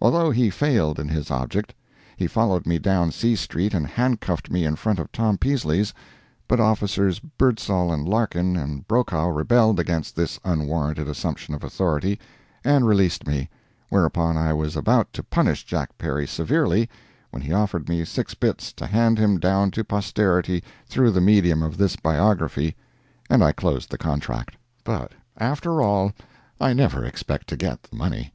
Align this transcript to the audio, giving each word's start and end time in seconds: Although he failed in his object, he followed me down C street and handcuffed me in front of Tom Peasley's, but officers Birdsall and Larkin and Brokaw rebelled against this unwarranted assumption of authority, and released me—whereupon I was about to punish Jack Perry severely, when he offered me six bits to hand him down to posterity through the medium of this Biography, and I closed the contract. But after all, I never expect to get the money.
Although 0.00 0.30
he 0.30 0.48
failed 0.48 0.98
in 0.98 1.08
his 1.08 1.30
object, 1.30 1.74
he 2.16 2.26
followed 2.26 2.66
me 2.66 2.78
down 2.78 3.12
C 3.12 3.36
street 3.36 3.74
and 3.74 3.86
handcuffed 3.86 4.50
me 4.50 4.64
in 4.64 4.74
front 4.74 4.98
of 4.98 5.12
Tom 5.12 5.36
Peasley's, 5.36 5.92
but 6.48 6.58
officers 6.60 7.18
Birdsall 7.20 7.92
and 7.92 8.08
Larkin 8.08 8.56
and 8.56 8.88
Brokaw 8.88 9.26
rebelled 9.28 9.78
against 9.78 10.16
this 10.16 10.40
unwarranted 10.46 11.08
assumption 11.10 11.52
of 11.54 11.62
authority, 11.62 12.18
and 12.64 12.86
released 12.86 13.26
me—whereupon 13.26 14.38
I 14.38 14.54
was 14.54 14.76
about 14.76 15.12
to 15.12 15.22
punish 15.22 15.64
Jack 15.66 15.98
Perry 15.98 16.26
severely, 16.26 16.88
when 17.30 17.42
he 17.42 17.52
offered 17.52 17.86
me 17.86 18.02
six 18.06 18.32
bits 18.32 18.72
to 18.72 18.86
hand 18.86 19.18
him 19.18 19.38
down 19.38 19.70
to 19.72 19.84
posterity 19.84 20.64
through 20.86 21.10
the 21.10 21.20
medium 21.20 21.62
of 21.62 21.76
this 21.76 21.96
Biography, 21.96 22.76
and 23.28 23.44
I 23.44 23.52
closed 23.52 23.90
the 23.90 23.98
contract. 23.98 24.56
But 24.84 25.12
after 25.36 25.82
all, 25.82 26.12
I 26.58 26.72
never 26.72 27.04
expect 27.04 27.46
to 27.48 27.58
get 27.58 27.82
the 27.82 27.94
money. 27.96 28.32